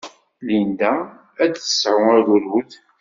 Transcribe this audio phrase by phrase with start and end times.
[0.45, 0.91] Linda
[1.43, 2.71] ad d-tesɛu agrud.